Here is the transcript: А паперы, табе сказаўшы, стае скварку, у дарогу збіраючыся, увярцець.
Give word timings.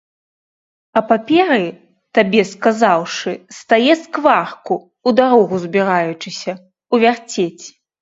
А 1.01 1.03
паперы, 1.11 1.67
табе 2.19 2.41
сказаўшы, 2.53 3.31
стае 3.59 3.93
скварку, 4.03 4.81
у 5.07 5.17
дарогу 5.23 5.55
збіраючыся, 5.69 6.61
увярцець. 6.97 7.65